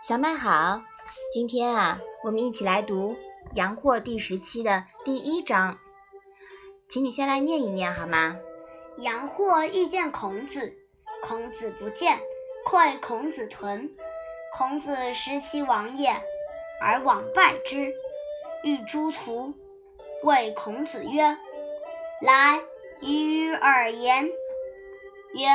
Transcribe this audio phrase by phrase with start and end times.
[0.00, 0.82] 小麦好，
[1.32, 3.14] 今天啊，我们一起来读
[3.54, 5.76] 《阳货》第十期的第一章，
[6.88, 8.36] 请你先来念一念好吗？
[8.98, 10.72] 阳货遇见孔子，
[11.20, 12.20] 孔子不见，
[12.64, 13.90] 馈孔子豚。
[14.56, 16.10] 孔子食其亡也，
[16.80, 17.92] 而往拜之，
[18.62, 19.52] 欲诸徒。
[20.22, 21.36] 谓孔子曰
[22.22, 22.62] ：“来，
[23.00, 24.30] 与尔言。”
[25.34, 25.48] 曰：“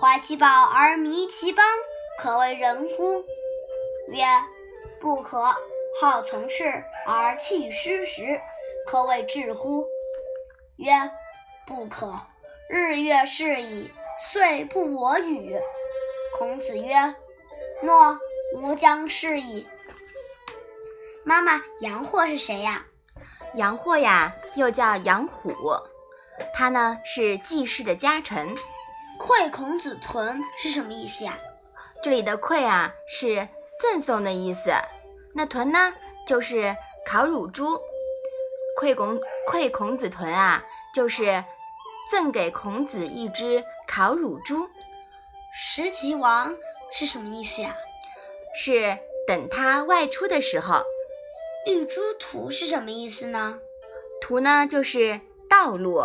[0.00, 1.64] 怀其宝而迷其邦，
[2.18, 3.22] 可谓仁乎？”
[4.10, 4.24] 曰：
[5.00, 5.54] 不可。
[6.00, 8.40] 好从事而弃师时，
[8.86, 9.86] 可谓智乎？
[10.76, 10.92] 曰：
[11.66, 12.14] 不可。
[12.68, 13.92] 日月是矣，
[14.32, 15.58] 岁不我与。
[16.38, 17.14] 孔子曰：
[17.82, 18.18] 诺，
[18.56, 19.68] 吾将事矣。
[21.24, 22.86] 妈妈，杨货是谁呀？
[23.54, 25.52] 杨货呀，又叫杨虎，
[26.54, 28.56] 他呢是季氏的家臣。
[29.18, 31.38] 愧孔子存是什么意思呀？
[32.02, 33.48] 这里的愧啊是。
[33.80, 34.70] 赠送的意思，
[35.34, 35.94] 那豚呢，
[36.26, 37.80] 就是烤乳猪。
[38.78, 39.18] 馈孔
[39.50, 40.62] 馈孔子豚啊，
[40.94, 41.44] 就是
[42.10, 44.68] 赠给孔子一只烤乳猪。
[45.52, 46.56] 食其亡
[46.92, 47.74] 是什么意思呀？
[48.54, 50.82] 是等他外出的时候。
[51.66, 53.58] 遇诸途是什么意思呢？
[54.20, 56.02] 途呢，就是道路。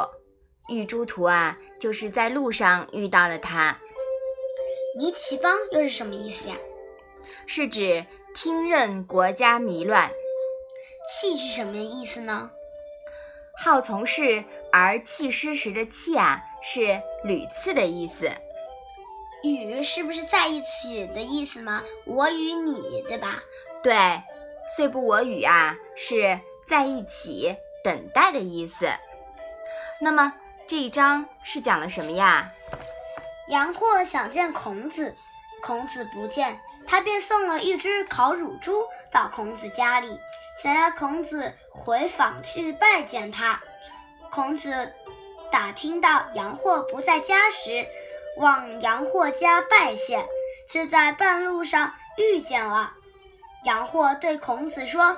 [0.68, 3.80] 遇诸途啊，就是在路上遇到了他。
[4.98, 6.56] 泥其邦又是什么意思呀？
[7.48, 10.12] 是指听任国家迷乱，
[11.10, 12.52] 弃是什么意思呢？
[13.58, 18.30] 好从事而弃师时的弃啊，是屡次的意思。
[19.44, 21.84] 与是不是在一起的意思吗？
[22.06, 23.44] 我与你，对吧？
[23.84, 23.96] 对，
[24.76, 28.88] 虽不我与啊，是在一起等待的意思。
[30.02, 30.34] 那么
[30.68, 32.52] 这一章是讲了什么呀？
[33.48, 35.16] 杨货想见孔子，
[35.62, 36.60] 孔子不见。
[36.88, 40.20] 他便送了一只烤乳猪到孔子家里，
[40.62, 43.62] 想要孔子回访去拜见他。
[44.32, 44.94] 孔子
[45.52, 47.88] 打听到杨货不在家时，
[48.38, 50.28] 往杨货家拜谢，
[50.68, 52.94] 却在半路上遇见了。
[53.64, 55.18] 杨货对孔子说：“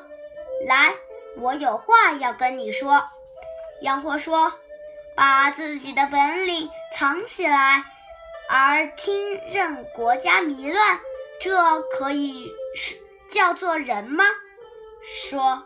[0.67, 0.93] 来，
[1.37, 3.09] 我有话要跟你说。”
[3.81, 4.53] 杨货说
[5.15, 7.83] ：“把自己的本领藏起来，
[8.49, 10.99] 而听任国家迷乱。”
[11.39, 12.95] 这可以是
[13.29, 14.25] 叫做人吗？
[15.03, 15.63] 说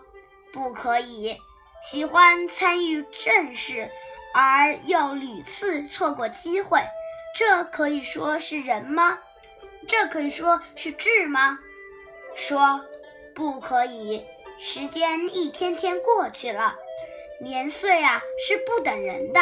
[0.52, 1.38] 不可以。
[1.84, 3.90] 喜欢参与政事，
[4.36, 6.84] 而又屡次错过机会，
[7.36, 9.18] 这可以说是人吗？
[9.88, 11.58] 这可以说是智吗？
[12.36, 12.86] 说
[13.34, 14.26] 不可以。
[14.60, 16.76] 时间一天天过去了，
[17.42, 19.42] 年岁啊是不等人的。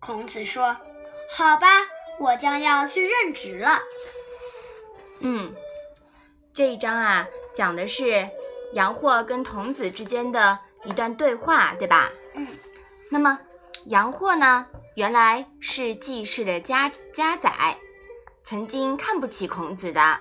[0.00, 0.76] 孔子说
[1.32, 1.68] ：“好吧，
[2.18, 3.80] 我将要去任职了。”
[5.24, 5.54] 嗯，
[6.52, 8.28] 这一章啊，讲的是
[8.72, 12.10] 杨霍跟童子之间的一段对话，对吧？
[12.34, 12.46] 嗯。
[13.08, 13.38] 那么
[13.84, 14.66] 杨霍呢，
[14.96, 17.78] 原来是季氏的家家宰，
[18.42, 20.20] 曾经看不起孔子的，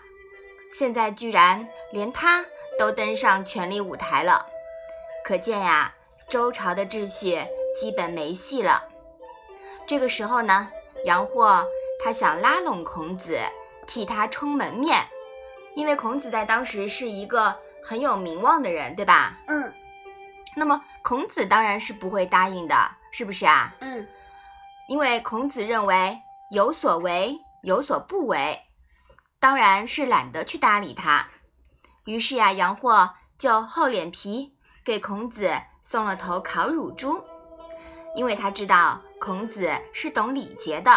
[0.72, 2.46] 现在居然连他
[2.78, 4.46] 都登上权力舞台了，
[5.26, 5.96] 可见呀，
[6.30, 7.40] 周朝的秩序
[7.76, 8.84] 基本没戏了。
[9.88, 10.70] 这个时候呢，
[11.06, 11.66] 杨霍
[12.04, 13.40] 他想拉拢孔子。
[13.88, 15.06] 替他充门面，
[15.76, 19.38] 因为孔子在当时是一个很有名望的人，对吧？
[19.48, 19.74] 嗯。
[20.56, 22.76] 那么孔子当然是不会答应的，
[23.12, 23.74] 是不是啊？
[23.80, 24.08] 嗯。
[24.88, 26.20] 因为孔子认为
[26.52, 28.60] 有所为有所不为，
[29.40, 31.28] 当然是懒得去搭理他。
[32.06, 34.54] 于是呀，杨货就厚脸皮
[34.84, 35.50] 给孔子
[35.82, 37.24] 送了头烤乳猪，
[38.16, 40.92] 因为他知道孔子是懂礼节的，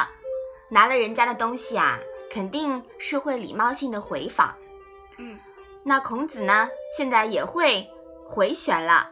[0.71, 1.99] 拿了人家的东西啊。
[2.35, 4.57] 肯定是会礼貌性的回访，
[5.19, 5.39] 嗯，
[5.85, 7.89] 那孔子呢，现在也会
[8.27, 9.09] 回旋了。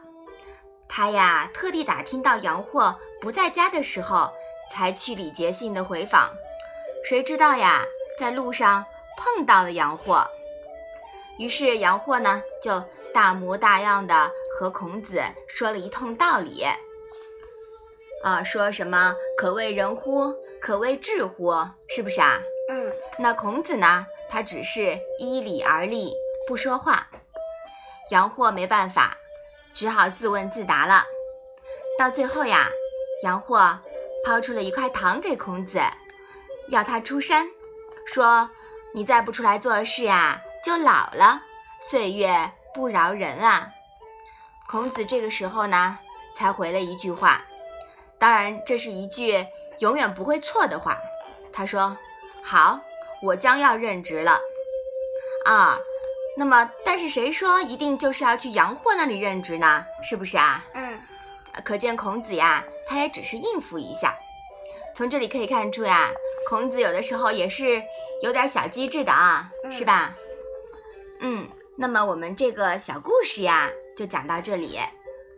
[0.89, 4.29] 他呀，特地打听到杨货不在家的时候，
[4.69, 6.31] 才去礼节性的回访。
[7.05, 7.85] 谁知道呀，
[8.19, 8.83] 在路上
[9.17, 10.27] 碰到了杨货，
[11.39, 12.83] 于是杨货呢，就
[13.13, 16.65] 大模大样的和孔子说了一通道理，
[18.21, 20.35] 啊，说什么可谓人乎？
[20.59, 21.53] 可谓智乎？
[21.87, 22.41] 是不是啊？
[22.69, 24.05] 嗯，那孔子呢？
[24.29, 26.11] 他只是依礼而立，
[26.47, 27.07] 不说话。
[28.09, 29.17] 杨货没办法，
[29.73, 31.03] 只好自问自答了。
[31.99, 32.69] 到最后呀，
[33.23, 33.77] 杨货
[34.25, 35.79] 抛出了一块糖给孔子，
[36.69, 37.47] 要他出山，
[38.05, 38.49] 说
[38.95, 41.41] ：“你再不出来做事呀，就老了，
[41.79, 43.69] 岁月不饶人啊。”
[44.67, 45.99] 孔子这个时候呢，
[46.35, 47.43] 才回了一句话，
[48.17, 49.45] 当然这是一句
[49.79, 50.97] 永远不会错的话。
[51.51, 51.95] 他说。
[52.43, 52.79] 好，
[53.21, 54.39] 我将要任职了。
[55.45, 55.79] 啊。
[56.35, 59.85] 那么，但是谁说一定就是要去杨货那里任职呢？
[60.01, 60.65] 是不是啊？
[60.73, 60.99] 嗯，
[61.63, 64.17] 可见孔子呀，他也只是应付一下。
[64.95, 66.09] 从这里可以看出呀，
[66.49, 67.83] 孔子有的时候也是
[68.23, 70.15] 有点小机智的啊，是吧？
[71.19, 71.47] 嗯，
[71.77, 74.79] 那么我们这个小故事呀，就讲到这里。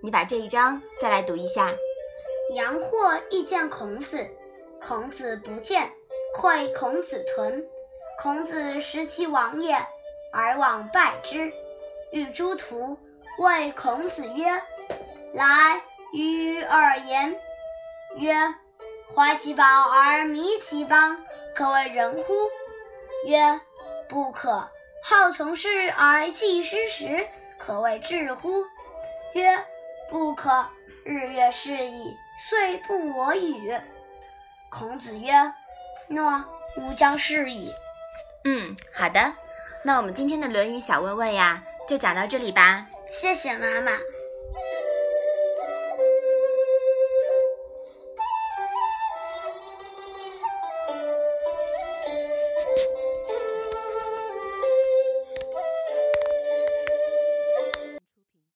[0.02, 1.74] 你把这一章再来读一下。
[2.54, 4.26] 杨货遇见孔子，
[4.82, 5.92] 孔子不见，
[6.38, 7.66] 会孔子屯。
[8.20, 9.76] 孔子识其王也，
[10.32, 11.52] 而往拜之。
[12.12, 12.98] 欲诸徒，
[13.40, 14.62] 谓孔子曰
[15.34, 15.82] ：“来，
[16.14, 17.40] 与尔言。”
[18.18, 18.34] 曰
[19.16, 21.18] ：“怀其宝而迷其邦，
[21.56, 22.34] 可谓人乎？”
[23.26, 23.60] 曰
[24.08, 24.70] ：“不可。”
[25.04, 27.28] 好从事而弃师时，
[27.60, 28.66] 可谓智乎？
[29.34, 29.64] 曰：
[30.10, 30.66] 不可。
[31.04, 32.18] 日月是矣，
[32.50, 33.80] 岁不我与。
[34.72, 35.32] 孔子曰：
[36.10, 36.44] 诺，
[36.78, 37.74] 吾将示矣。
[38.44, 39.34] 嗯，好的。
[39.84, 42.88] 那我们今天的《论语》小问问呀，就讲到这里吧。
[43.10, 43.92] 谢谢妈妈。